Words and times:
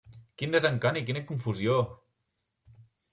Quin 0.41 0.55
desencant 0.55 0.97
i 1.01 1.03
quina 1.09 1.23
confusió! 1.31 1.75